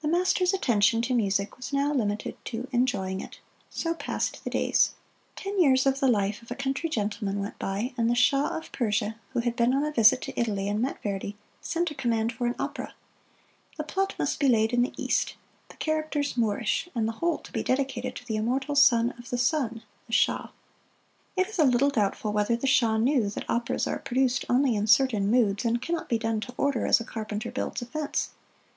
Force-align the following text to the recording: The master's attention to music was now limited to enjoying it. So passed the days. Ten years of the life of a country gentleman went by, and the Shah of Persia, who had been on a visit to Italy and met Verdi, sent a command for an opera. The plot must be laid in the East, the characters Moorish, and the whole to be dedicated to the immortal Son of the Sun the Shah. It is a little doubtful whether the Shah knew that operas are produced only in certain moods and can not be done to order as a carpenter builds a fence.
The 0.00 0.06
master's 0.06 0.54
attention 0.54 1.02
to 1.02 1.12
music 1.12 1.56
was 1.56 1.72
now 1.72 1.92
limited 1.92 2.36
to 2.44 2.68
enjoying 2.70 3.20
it. 3.20 3.40
So 3.68 3.94
passed 3.94 4.44
the 4.44 4.48
days. 4.50 4.92
Ten 5.34 5.60
years 5.60 5.86
of 5.86 5.98
the 5.98 6.06
life 6.06 6.40
of 6.40 6.52
a 6.52 6.54
country 6.54 6.88
gentleman 6.88 7.40
went 7.40 7.58
by, 7.58 7.92
and 7.98 8.08
the 8.08 8.14
Shah 8.14 8.56
of 8.56 8.70
Persia, 8.70 9.16
who 9.30 9.40
had 9.40 9.56
been 9.56 9.74
on 9.74 9.82
a 9.84 9.90
visit 9.90 10.20
to 10.22 10.40
Italy 10.40 10.68
and 10.68 10.80
met 10.80 11.02
Verdi, 11.02 11.36
sent 11.60 11.90
a 11.90 11.96
command 11.96 12.32
for 12.32 12.46
an 12.46 12.54
opera. 12.60 12.94
The 13.76 13.82
plot 13.82 14.14
must 14.20 14.38
be 14.38 14.46
laid 14.46 14.72
in 14.72 14.82
the 14.82 14.92
East, 14.96 15.34
the 15.68 15.74
characters 15.78 16.36
Moorish, 16.36 16.88
and 16.94 17.08
the 17.08 17.12
whole 17.18 17.38
to 17.38 17.50
be 17.50 17.64
dedicated 17.64 18.14
to 18.14 18.24
the 18.24 18.36
immortal 18.36 18.76
Son 18.76 19.12
of 19.18 19.30
the 19.30 19.36
Sun 19.50 19.82
the 20.06 20.12
Shah. 20.12 20.50
It 21.34 21.48
is 21.48 21.58
a 21.58 21.64
little 21.64 21.90
doubtful 21.90 22.32
whether 22.32 22.54
the 22.54 22.68
Shah 22.68 22.98
knew 22.98 23.28
that 23.30 23.50
operas 23.50 23.88
are 23.88 23.98
produced 23.98 24.44
only 24.48 24.76
in 24.76 24.86
certain 24.86 25.28
moods 25.28 25.64
and 25.64 25.82
can 25.82 25.96
not 25.96 26.08
be 26.08 26.18
done 26.18 26.38
to 26.42 26.54
order 26.56 26.86
as 26.86 27.00
a 27.00 27.04
carpenter 27.04 27.50
builds 27.50 27.82
a 27.82 27.86
fence. 27.86 28.30